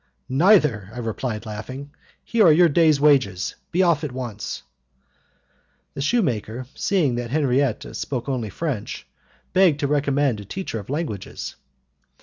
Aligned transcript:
"Neither," 0.29 0.89
I 0.91 0.97
replied, 0.97 1.45
laughing. 1.45 1.91
"Here 2.23 2.47
are 2.47 2.51
your 2.51 2.69
day's 2.69 2.99
wages. 2.99 3.53
Be 3.71 3.83
off 3.83 4.03
at 4.03 4.11
once." 4.11 4.63
The 5.93 6.01
shoemaker, 6.01 6.65
seeing 6.73 7.13
that 7.17 7.29
Henriette 7.29 7.95
spoke 7.95 8.27
only 8.27 8.49
French, 8.49 9.05
begged 9.53 9.79
to 9.81 9.87
recommend 9.87 10.39
a 10.39 10.45
teacher 10.45 10.79
of 10.79 10.89
languages. 10.89 11.55